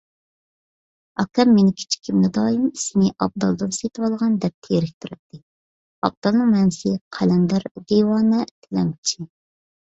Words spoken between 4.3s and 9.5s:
دەپ تېرىكتۈرەتتى. ئابدالنىڭ مەنىسى: قەلەندەر، دىۋانە، تىلەمچى.